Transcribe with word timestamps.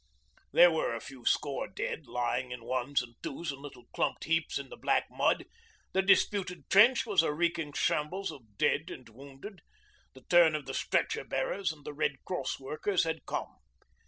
There 0.51 0.71
were 0.71 0.95
a 0.95 0.99
few 0.99 1.25
score 1.25 1.67
dead 1.67 2.07
lying 2.07 2.49
in 2.49 2.65
ones 2.65 3.03
and 3.03 3.13
twos 3.21 3.51
and 3.51 3.61
little 3.61 3.85
clumped 3.93 4.23
heaps 4.23 4.57
in 4.57 4.69
the 4.69 4.75
black 4.75 5.05
mud; 5.11 5.45
the 5.93 6.01
disputed 6.01 6.67
trench 6.71 7.05
was 7.05 7.21
a 7.21 7.31
reeking 7.31 7.71
shambles 7.73 8.31
of 8.31 8.57
dead 8.57 8.89
and 8.89 9.07
wounded; 9.09 9.61
the 10.15 10.21
turn 10.27 10.55
of 10.55 10.65
the 10.65 10.73
stretcher 10.73 11.23
bearers 11.23 11.71
and 11.71 11.85
the 11.85 11.93
Red 11.93 12.13
Cross 12.25 12.59
workers 12.59 13.03
had 13.03 13.27
come. 13.27 13.57